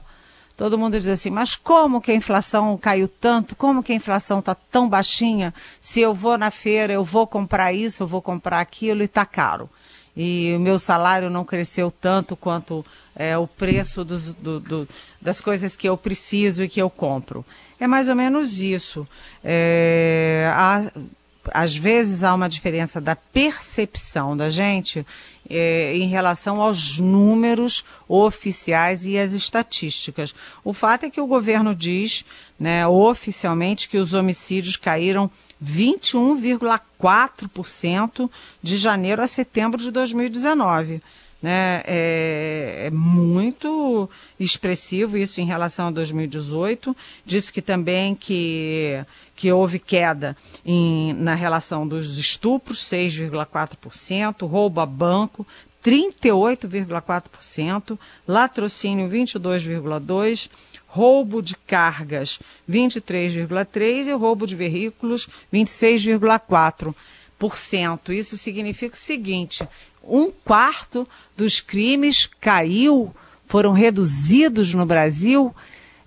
Todo 0.55 0.77
mundo 0.77 0.97
diz 0.97 1.09
assim, 1.09 1.29
mas 1.29 1.53
como 1.57 1.99
que 1.99 2.11
a 2.11 2.15
inflação 2.15 2.77
caiu 2.77 3.09
tanto? 3.09 3.57
Como 3.57 3.83
que 3.83 3.91
a 3.91 3.95
inflação 3.95 4.39
está 4.39 4.55
tão 4.55 4.87
baixinha? 4.87 5.53
Se 5.81 5.99
eu 5.99 6.13
vou 6.13 6.37
na 6.37 6.49
feira, 6.49 6.93
eu 6.93 7.03
vou 7.03 7.27
comprar 7.27 7.73
isso, 7.73 8.03
eu 8.03 8.07
vou 8.07 8.21
comprar 8.21 8.61
aquilo 8.61 9.01
e 9.01 9.05
está 9.05 9.25
caro 9.25 9.69
e 10.15 10.53
o 10.55 10.59
meu 10.59 10.77
salário 10.77 11.29
não 11.29 11.45
cresceu 11.45 11.91
tanto 11.91 12.35
quanto 12.35 12.85
é, 13.15 13.37
o 13.37 13.47
preço 13.47 14.03
dos, 14.03 14.33
do, 14.33 14.59
do, 14.59 14.89
das 15.21 15.39
coisas 15.39 15.75
que 15.75 15.87
eu 15.87 15.95
preciso 15.97 16.63
e 16.63 16.69
que 16.69 16.81
eu 16.81 16.89
compro. 16.89 17.45
É 17.79 17.87
mais 17.87 18.09
ou 18.09 18.15
menos 18.15 18.59
isso. 18.59 19.07
É, 19.43 20.51
há, 20.53 20.91
às 21.51 21.75
vezes 21.75 22.23
há 22.23 22.33
uma 22.33 22.47
diferença 22.47 23.01
da 23.01 23.13
percepção 23.15 24.37
da 24.37 24.51
gente 24.51 25.05
é, 25.49 25.93
em 25.95 26.07
relação 26.07 26.61
aos 26.61 26.99
números 26.99 27.83
oficiais 28.07 29.05
e 29.05 29.17
as 29.17 29.33
estatísticas. 29.33 30.33
O 30.63 30.71
fato 30.73 31.05
é 31.05 31.09
que 31.09 31.19
o 31.19 31.27
governo 31.27 31.75
diz, 31.75 32.23
né, 32.59 32.87
oficialmente, 32.87 33.89
que 33.89 33.97
os 33.97 34.13
homicídios 34.13 34.77
caíram 34.77 35.29
21,4% 35.63 38.29
de 38.61 38.77
janeiro 38.77 39.21
a 39.21 39.27
setembro 39.27 39.81
de 39.81 39.91
2019. 39.91 41.01
Né? 41.41 41.81
É, 41.85 42.83
é, 42.85 42.91
muito 42.91 44.07
expressivo 44.39 45.17
isso 45.17 45.41
em 45.41 45.45
relação 45.45 45.87
a 45.87 45.91
2018. 45.91 46.95
Disse 47.25 47.51
que 47.51 47.61
também 47.61 48.13
que, 48.13 49.03
que 49.35 49.51
houve 49.51 49.79
queda 49.79 50.37
em, 50.63 51.13
na 51.13 51.33
relação 51.33 51.87
dos 51.87 52.19
estupros, 52.19 52.83
6,4%, 52.83 54.47
roubo 54.47 54.81
a 54.81 54.85
banco, 54.85 55.47
38,4%, 55.83 57.97
latrocínio, 58.27 59.09
22,2%, 59.09 60.47
roubo 60.85 61.41
de 61.41 61.55
cargas 61.55 62.39
23,3% 62.69 64.07
e 64.07 64.11
roubo 64.11 64.45
de 64.45 64.55
veículos 64.55 65.27
26,4%. 65.51 66.93
Isso 68.13 68.37
significa 68.37 68.95
o 68.95 68.99
seguinte: 68.99 69.67
um 70.03 70.31
quarto 70.43 71.07
dos 71.35 71.59
crimes 71.59 72.29
caiu, 72.39 73.13
foram 73.47 73.71
reduzidos 73.71 74.73
no 74.73 74.85
Brasil 74.85 75.53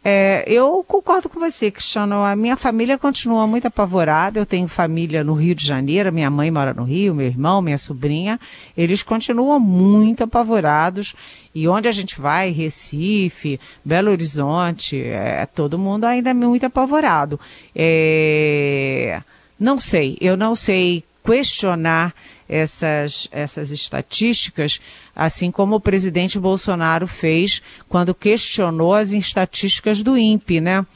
É, 0.07 0.45
eu 0.47 0.85
concordo 0.87 1.31
com 1.31 1.41
você, 1.41 1.71
Cristiano. 1.71 2.17
A 2.23 2.37
minha 2.37 2.59
família 2.59 2.99
continua 2.99 3.47
muito 3.47 3.69
apavorada. 3.69 4.39
Eu 4.39 4.45
tenho 4.45 4.69
família 4.69 5.25
no 5.25 5.33
Rio 5.33 5.55
de 5.55 5.67
Janeiro, 5.67 6.13
minha 6.13 6.29
mãe 6.29 6.51
mora 6.51 6.75
no 6.75 6.85
Rio, 6.85 7.15
meu 7.15 7.27
irmão, 7.27 7.63
minha 7.63 7.79
sobrinha. 7.79 8.39
Eles 8.77 9.03
continuam 9.03 9.59
muito 9.59 10.23
apavorados. 10.23 11.15
E 11.55 11.67
onde 11.67 11.89
a 11.89 11.93
gente 11.93 12.21
vai, 12.21 12.51
Recife, 12.51 13.59
Belo 13.83 14.11
Horizonte, 14.11 15.01
é, 15.01 15.47
todo 15.47 15.79
mundo 15.79 16.05
ainda 16.05 16.29
é 16.29 16.35
muito 16.35 16.67
apavorado. 16.67 17.41
É, 17.75 19.23
não 19.59 19.79
sei, 19.79 20.19
eu 20.21 20.37
não 20.37 20.55
sei 20.55 21.03
questionar 21.25 22.15
essas, 22.49 23.27
essas 23.33 23.71
estatísticas, 23.71 24.81
assim 25.17 25.51
como 25.51 25.77
o 25.77 25.81
presidente 25.81 26.39
Bolsonaro 26.39 27.07
fez 27.07 27.63
quando 27.89 28.15
questionou 28.15 28.95
as 28.95 29.13
estatísticas 29.13 30.03
do 30.03 30.17
INPE, 30.17 30.61
né? 30.61 30.87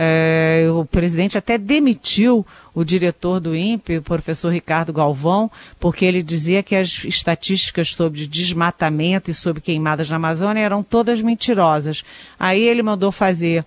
É, 0.00 0.64
o 0.72 0.84
presidente 0.84 1.36
até 1.36 1.58
demitiu 1.58 2.46
o 2.72 2.84
diretor 2.84 3.40
do 3.40 3.56
INPE, 3.56 3.98
o 3.98 4.02
professor 4.02 4.52
Ricardo 4.52 4.92
Galvão, 4.92 5.50
porque 5.80 6.04
ele 6.04 6.22
dizia 6.22 6.62
que 6.62 6.76
as 6.76 7.04
estatísticas 7.04 7.88
sobre 7.88 8.24
desmatamento 8.28 9.28
e 9.28 9.34
sobre 9.34 9.60
queimadas 9.60 10.08
na 10.08 10.14
Amazônia 10.14 10.60
eram 10.60 10.84
todas 10.84 11.20
mentirosas. 11.20 12.04
Aí 12.38 12.62
ele 12.62 12.80
mandou 12.80 13.10
fazer 13.10 13.64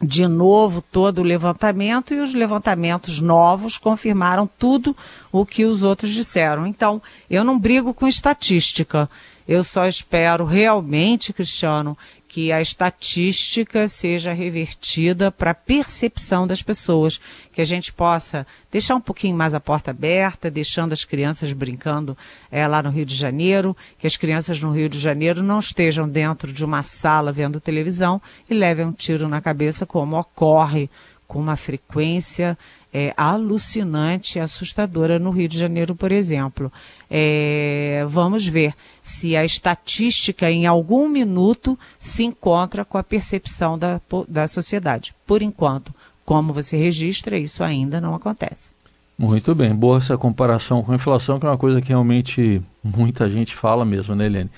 de 0.00 0.28
novo 0.28 0.82
todo 0.82 1.20
o 1.20 1.24
levantamento 1.24 2.12
e 2.12 2.20
os 2.20 2.34
levantamentos 2.34 3.20
novos 3.20 3.78
confirmaram 3.78 4.48
tudo 4.58 4.94
o 5.32 5.46
que 5.46 5.64
os 5.64 5.82
outros 5.82 6.10
disseram. 6.10 6.66
Então, 6.66 7.00
eu 7.30 7.42
não 7.42 7.58
brigo 7.58 7.94
com 7.94 8.06
estatística. 8.06 9.08
Eu 9.48 9.64
só 9.64 9.86
espero 9.86 10.44
realmente, 10.44 11.32
Cristiano, 11.32 11.96
que 12.36 12.52
a 12.52 12.60
estatística 12.60 13.88
seja 13.88 14.30
revertida 14.30 15.32
para 15.32 15.52
a 15.52 15.54
percepção 15.54 16.46
das 16.46 16.60
pessoas, 16.60 17.18
que 17.50 17.62
a 17.62 17.64
gente 17.64 17.94
possa 17.94 18.46
deixar 18.70 18.94
um 18.94 19.00
pouquinho 19.00 19.34
mais 19.34 19.54
a 19.54 19.58
porta 19.58 19.90
aberta, 19.90 20.50
deixando 20.50 20.92
as 20.92 21.02
crianças 21.02 21.50
brincando 21.54 22.14
é, 22.50 22.66
lá 22.66 22.82
no 22.82 22.90
Rio 22.90 23.06
de 23.06 23.14
Janeiro, 23.14 23.74
que 23.98 24.06
as 24.06 24.18
crianças 24.18 24.60
no 24.60 24.70
Rio 24.70 24.86
de 24.86 24.98
Janeiro 24.98 25.42
não 25.42 25.60
estejam 25.60 26.06
dentro 26.06 26.52
de 26.52 26.62
uma 26.62 26.82
sala 26.82 27.32
vendo 27.32 27.58
televisão 27.58 28.20
e 28.50 28.52
levem 28.52 28.84
um 28.84 28.92
tiro 28.92 29.28
na 29.28 29.40
cabeça, 29.40 29.86
como 29.86 30.18
ocorre 30.18 30.90
com 31.26 31.40
uma 31.40 31.56
frequência 31.56 32.58
é, 32.98 33.12
alucinante 33.14 34.38
e 34.38 34.40
assustadora 34.40 35.18
no 35.18 35.30
Rio 35.30 35.46
de 35.46 35.58
Janeiro, 35.58 35.94
por 35.94 36.10
exemplo. 36.10 36.72
É, 37.10 38.06
vamos 38.08 38.46
ver 38.46 38.72
se 39.02 39.36
a 39.36 39.44
estatística 39.44 40.50
em 40.50 40.64
algum 40.64 41.06
minuto 41.06 41.78
se 41.98 42.24
encontra 42.24 42.86
com 42.86 42.96
a 42.96 43.02
percepção 43.02 43.78
da, 43.78 44.00
da 44.26 44.48
sociedade. 44.48 45.14
Por 45.26 45.42
enquanto, 45.42 45.94
como 46.24 46.54
você 46.54 46.78
registra, 46.78 47.36
isso 47.36 47.62
ainda 47.62 48.00
não 48.00 48.14
acontece. 48.14 48.70
Muito 49.18 49.54
bem, 49.54 49.74
boa 49.74 49.98
essa 49.98 50.16
comparação 50.16 50.82
com 50.82 50.92
a 50.92 50.94
inflação, 50.94 51.38
que 51.38 51.44
é 51.44 51.50
uma 51.50 51.58
coisa 51.58 51.82
que 51.82 51.88
realmente 51.88 52.62
muita 52.82 53.30
gente 53.30 53.54
fala 53.54 53.84
mesmo, 53.84 54.14
né, 54.14 54.24
Helene? 54.24 54.50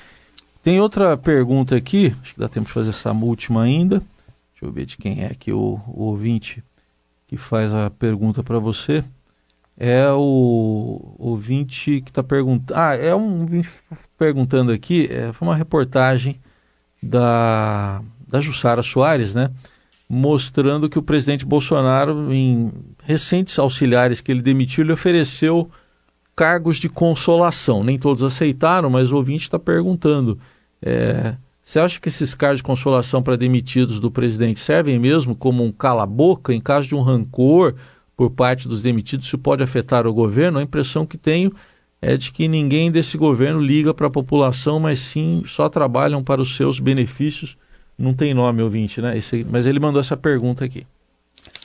Tem 0.62 0.80
outra 0.80 1.16
pergunta 1.16 1.74
aqui, 1.74 2.14
acho 2.22 2.34
que 2.34 2.40
dá 2.40 2.48
tempo 2.48 2.68
de 2.68 2.72
fazer 2.72 2.90
essa 2.90 3.10
última 3.12 3.64
ainda. 3.64 4.00
Deixa 4.52 4.64
eu 4.64 4.70
ver 4.70 4.86
de 4.86 4.96
quem 4.96 5.24
é 5.24 5.26
aqui 5.26 5.52
o, 5.52 5.80
o 5.88 6.04
ouvinte 6.04 6.62
que 7.28 7.36
faz 7.36 7.72
a 7.72 7.90
pergunta 7.90 8.42
para 8.42 8.58
você. 8.58 9.04
É 9.76 10.10
o 10.10 11.14
ouvinte 11.18 12.00
que 12.00 12.10
está 12.10 12.22
perguntando. 12.22 12.76
Ah, 12.76 12.96
é 12.96 13.14
um 13.14 13.46
perguntando 14.18 14.72
aqui. 14.72 15.06
É, 15.08 15.32
foi 15.32 15.46
uma 15.46 15.54
reportagem 15.54 16.40
da, 17.00 18.02
da 18.26 18.40
Jussara 18.40 18.82
Soares, 18.82 19.34
né? 19.34 19.50
Mostrando 20.08 20.88
que 20.88 20.98
o 20.98 21.02
presidente 21.02 21.44
Bolsonaro, 21.44 22.32
em 22.32 22.72
recentes 23.04 23.58
auxiliares 23.58 24.20
que 24.20 24.32
ele 24.32 24.42
demitiu, 24.42 24.82
lhe 24.82 24.92
ofereceu 24.92 25.70
cargos 26.34 26.78
de 26.78 26.88
consolação. 26.88 27.84
Nem 27.84 27.98
todos 27.98 28.24
aceitaram, 28.24 28.88
mas 28.88 29.12
o 29.12 29.16
ouvinte 29.16 29.44
está 29.44 29.58
perguntando. 29.58 30.40
É, 30.82 31.36
você 31.68 31.80
acha 31.80 32.00
que 32.00 32.08
esses 32.08 32.34
cargos 32.34 32.60
de 32.60 32.62
consolação 32.62 33.22
para 33.22 33.36
demitidos 33.36 34.00
do 34.00 34.10
presidente 34.10 34.58
servem 34.58 34.98
mesmo 34.98 35.36
como 35.36 35.62
um 35.62 35.70
cala-boca 35.70 36.54
em 36.54 36.62
caso 36.62 36.88
de 36.88 36.94
um 36.94 37.02
rancor 37.02 37.74
por 38.16 38.30
parte 38.30 38.66
dos 38.66 38.80
demitidos? 38.80 39.26
Isso 39.26 39.36
pode 39.36 39.62
afetar 39.62 40.06
o 40.06 40.14
governo? 40.14 40.58
A 40.58 40.62
impressão 40.62 41.04
que 41.04 41.18
tenho 41.18 41.52
é 42.00 42.16
de 42.16 42.32
que 42.32 42.48
ninguém 42.48 42.90
desse 42.90 43.18
governo 43.18 43.60
liga 43.60 43.92
para 43.92 44.06
a 44.06 44.10
população, 44.10 44.80
mas 44.80 44.98
sim 44.98 45.42
só 45.46 45.68
trabalham 45.68 46.24
para 46.24 46.40
os 46.40 46.56
seus 46.56 46.80
benefícios. 46.80 47.54
Não 47.98 48.14
tem 48.14 48.32
nome, 48.32 48.62
ouvinte, 48.62 49.02
né? 49.02 49.18
Esse, 49.18 49.44
mas 49.44 49.66
ele 49.66 49.78
mandou 49.78 50.00
essa 50.00 50.16
pergunta 50.16 50.64
aqui. 50.64 50.86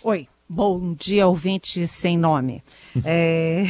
Oi, 0.03 0.27
bom 0.49 0.93
dia, 0.95 1.25
ouvinte 1.27 1.87
sem 1.87 2.17
nome. 2.17 2.61
é, 3.05 3.67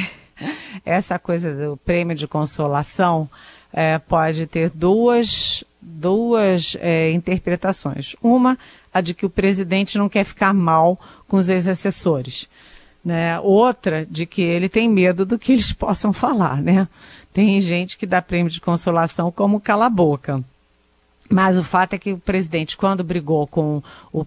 essa 0.83 1.19
coisa 1.19 1.53
do 1.53 1.77
prêmio 1.77 2.15
de 2.15 2.27
consolação 2.27 3.29
é, 3.71 3.99
pode 3.99 4.47
ter 4.47 4.71
duas 4.71 5.63
duas 5.85 6.77
é, 6.79 7.11
interpretações. 7.11 8.15
Uma, 8.21 8.57
a 8.93 9.01
de 9.01 9.13
que 9.13 9.25
o 9.25 9.29
presidente 9.29 9.97
não 9.97 10.07
quer 10.07 10.23
ficar 10.23 10.53
mal 10.53 10.99
com 11.27 11.37
os 11.37 11.49
ex-assessores. 11.49 12.47
Né? 13.03 13.39
Outra, 13.39 14.05
de 14.05 14.25
que 14.25 14.41
ele 14.41 14.69
tem 14.69 14.89
medo 14.89 15.25
do 15.25 15.37
que 15.37 15.51
eles 15.51 15.71
possam 15.73 16.13
falar. 16.13 16.61
Né? 16.61 16.87
Tem 17.33 17.59
gente 17.59 17.97
que 17.97 18.05
dá 18.05 18.21
prêmio 18.21 18.51
de 18.51 18.61
consolação 18.61 19.31
como 19.31 19.59
cala-boca. 19.59 20.43
Mas 21.29 21.57
o 21.57 21.63
fato 21.63 21.93
é 21.93 21.97
que 21.97 22.13
o 22.13 22.19
presidente, 22.19 22.77
quando 22.77 23.03
brigou 23.03 23.47
com 23.47 23.81
o, 24.11 24.25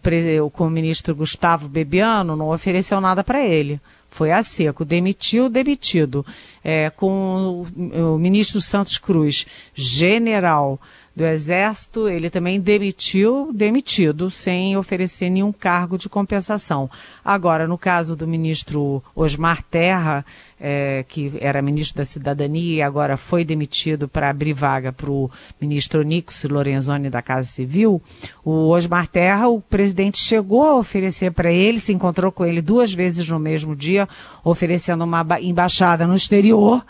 com 0.51 0.67
o 0.67 0.71
ministro 0.71 1.15
Gustavo 1.15 1.69
Bebiano, 1.69 2.35
não 2.35 2.51
ofereceu 2.51 3.01
nada 3.01 3.23
para 3.23 3.45
ele. 3.45 3.81
Foi 4.11 4.33
a 4.33 4.43
seco, 4.43 4.85
demitiu, 4.85 5.49
demitido. 5.49 6.25
É, 6.65 6.91
com 6.91 7.67
o, 7.77 8.15
o 8.15 8.19
ministro 8.19 8.61
Santos 8.61 8.99
Cruz, 8.99 9.47
general 9.75 10.81
do 11.17 11.25
Exército, 11.25 12.11
ele 12.11 12.29
também 12.29 12.61
demitiu, 12.61 13.51
demitido, 13.51 14.31
sem 14.31 14.77
oferecer 14.77 15.31
nenhum 15.31 15.51
cargo 15.51 15.97
de 15.97 16.11
compensação. 16.11 16.91
Agora, 17.25 17.67
no 17.67 17.79
caso 17.79 18.15
do 18.15 18.29
ministro 18.29 19.03
Osmar 19.15 19.63
Terra, 19.63 20.27
é, 20.61 21.07
que 21.09 21.33
era 21.41 21.63
ministro 21.63 21.97
da 21.97 22.05
Cidadania 22.05 22.77
e 22.77 22.83
agora 22.83 23.17
foi 23.17 23.47
demitido 23.47 24.07
para 24.07 24.29
abrir 24.29 24.53
vaga 24.53 24.93
para 24.93 25.11
o 25.11 25.31
ministro 25.59 26.03
Nix 26.03 26.45
Lorenzoni 26.45 27.09
da 27.09 27.23
Casa 27.23 27.49
Civil, 27.49 28.03
o 28.45 28.69
Osmar 28.69 29.09
Terra, 29.09 29.49
o 29.49 29.59
presidente 29.59 30.19
chegou 30.19 30.65
a 30.65 30.77
oferecer 30.77 31.33
para 31.33 31.51
ele, 31.51 31.79
se 31.79 31.95
encontrou 31.95 32.31
com 32.31 32.45
ele 32.45 32.61
duas 32.61 32.93
vezes 32.93 33.27
no 33.27 33.39
mesmo 33.39 33.75
dia, 33.75 34.07
oferecendo 34.45 35.03
uma 35.05 35.27
embaixada 35.41 36.07
no 36.07 36.15
exterior, 36.15 36.85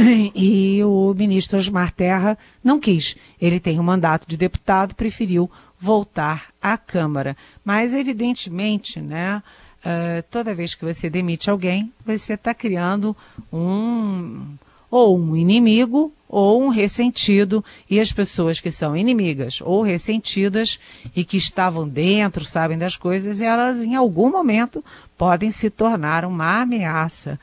e 0.34 0.82
o 0.84 1.14
ministro 1.14 1.58
Osmar 1.58 1.92
Terra 1.92 2.38
não 2.62 2.80
quis. 2.80 3.16
Ele 3.40 3.60
tem 3.60 3.78
um 3.78 3.84
mandato 3.84 4.28
de 4.28 4.36
deputado, 4.36 4.94
preferiu 4.94 5.50
voltar 5.78 6.48
à 6.60 6.76
Câmara. 6.76 7.36
Mas, 7.64 7.94
evidentemente, 7.94 9.00
né, 9.00 9.42
uh, 9.84 10.22
toda 10.30 10.54
vez 10.54 10.74
que 10.74 10.84
você 10.84 11.08
demite 11.08 11.50
alguém, 11.50 11.92
você 12.04 12.34
está 12.34 12.54
criando 12.54 13.16
um 13.52 14.56
ou 14.90 15.16
um 15.16 15.36
inimigo 15.36 16.12
ou 16.28 16.62
um 16.62 16.68
ressentido, 16.68 17.64
e 17.88 17.98
as 17.98 18.12
pessoas 18.12 18.60
que 18.60 18.70
são 18.70 18.96
inimigas 18.96 19.60
ou 19.60 19.82
ressentidas 19.82 20.78
e 21.14 21.24
que 21.24 21.36
estavam 21.36 21.88
dentro, 21.88 22.44
sabem 22.44 22.78
das 22.78 22.96
coisas, 22.96 23.40
elas 23.40 23.82
em 23.82 23.96
algum 23.96 24.30
momento 24.30 24.84
podem 25.18 25.50
se 25.50 25.68
tornar 25.70 26.24
uma 26.24 26.62
ameaça. 26.62 27.38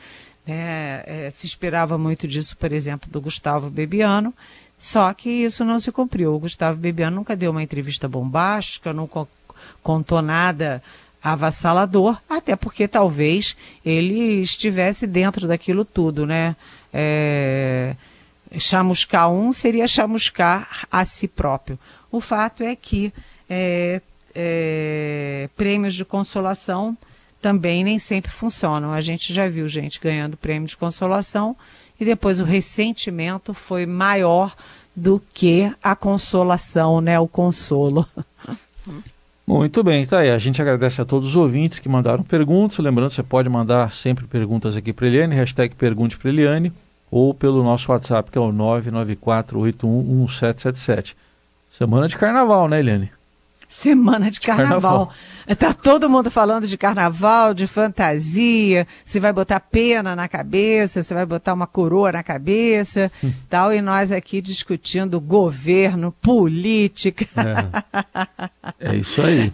É, 0.48 1.26
é, 1.26 1.30
se 1.30 1.46
esperava 1.46 1.98
muito 1.98 2.28
disso, 2.28 2.56
por 2.56 2.72
exemplo, 2.72 3.10
do 3.12 3.20
Gustavo 3.20 3.70
Bebiano, 3.70 4.34
só 4.80 5.14
que 5.14 5.30
isso 5.30 5.66
não 5.66 5.80
se 5.80 5.92
cumpriu. 5.92 6.34
O 6.34 6.40
Gustavo 6.40 6.78
Bebiano 6.78 7.18
nunca 7.18 7.36
deu 7.36 7.52
uma 7.52 7.62
entrevista 7.62 8.08
bombástica, 8.08 8.94
nunca 8.94 9.28
contou 9.84 10.22
nada 10.22 10.82
avassalador, 11.22 12.22
até 12.30 12.56
porque 12.56 12.88
talvez 12.88 13.58
ele 13.84 14.42
estivesse 14.42 15.06
dentro 15.06 15.48
daquilo 15.48 15.84
tudo, 15.84 16.26
né? 16.26 16.56
É, 16.94 17.96
chamuscar 18.58 19.30
um 19.30 19.52
seria 19.52 19.88
chamuscar 19.88 20.86
a 20.90 21.04
si 21.04 21.28
próprio. 21.28 21.78
O 22.10 22.22
fato 22.22 22.64
é 22.64 22.76
que 22.76 23.12
é, 23.50 24.02
é, 24.34 25.50
prêmios 25.58 25.94
de 25.94 26.06
consolação 26.06 26.98
também 27.42 27.84
nem 27.84 28.00
sempre 28.00 28.32
funcionam. 28.32 28.92
A 28.92 29.02
gente 29.02 29.34
já 29.34 29.48
viu 29.48 29.68
gente 29.68 30.00
ganhando 30.00 30.38
prêmio 30.38 30.68
de 30.68 30.78
consolação 30.78 31.56
e 32.00 32.06
depois 32.06 32.40
o 32.40 32.46
ressentimento 32.46 33.54
foi 33.54 33.86
maior 33.86 34.56
do 34.96 35.22
que 35.34 35.72
a 35.82 35.96
consolação, 35.96 37.02
né, 37.02 37.20
o 37.20 37.28
consolo. 37.28 38.08
Muito 39.46 39.84
bem, 39.84 40.06
tá 40.06 40.20
aí. 40.20 40.32
A 40.32 40.38
gente 40.38 40.62
agradece 40.62 41.00
a 41.00 41.06
todos 41.06 41.30
os 41.30 41.38
ouvintes 41.38 41.80
que 41.80 41.88
mandaram 41.88 42.24
perguntas. 42.24 42.78
Lembrando, 42.80 43.12
você 43.12 43.24
pode 43.24 43.48
mandar 43.48 43.94
sempre 43.94 44.26
perguntas 44.26 44.76
aqui 44.76 44.92
para 44.92 45.08
Eliane, 45.08 45.36
hashtag 45.36 45.74
pergunte 45.76 46.18
para 46.18 46.30
Eliane, 46.30 46.74
ou 47.10 47.34
pelo 47.34 47.64
nosso 47.64 47.90
WhatsApp, 47.92 48.30
que 48.30 48.38
é 48.38 48.42
o 48.42 48.52
994811777. 48.52 51.16
Semana 51.72 52.10
de 52.10 52.18
carnaval, 52.18 52.68
né, 52.68 52.80
Eliane? 52.80 53.10
Semana 53.78 54.32
de 54.32 54.40
carnaval. 54.40 55.08
carnaval. 55.08 55.14
Tá 55.56 55.72
todo 55.72 56.10
mundo 56.10 56.32
falando 56.32 56.66
de 56.66 56.76
carnaval, 56.80 57.54
de 57.54 57.68
fantasia, 57.68 58.88
se 59.06 59.20
vai 59.20 59.32
botar 59.32 59.60
pena 59.60 60.16
na 60.16 60.28
cabeça, 60.28 61.04
se 61.04 61.14
vai 61.14 61.28
botar 61.28 61.54
uma 61.54 61.68
coroa 61.68 62.12
na 62.12 62.24
cabeça, 62.24 63.12
hum. 63.24 63.32
tal, 63.48 63.72
e 63.72 63.80
nós 63.80 64.12
aqui 64.12 64.42
discutindo 64.42 65.22
governo, 65.22 66.12
política. 66.12 67.28
É, 68.80 68.94
é 68.94 68.96
isso 68.96 69.22
aí. 69.22 69.54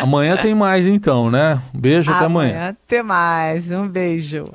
Amanhã 0.00 0.38
tem 0.38 0.54
mais 0.54 0.86
então, 0.86 1.30
né? 1.30 1.60
Um 1.74 1.78
beijo, 1.78 2.10
até 2.10 2.24
amanhã. 2.24 2.68
Até 2.70 3.02
mais, 3.02 3.70
um 3.70 3.86
beijo. 3.86 4.50